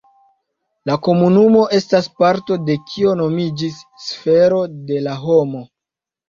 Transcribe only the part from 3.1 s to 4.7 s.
nomiĝis sfero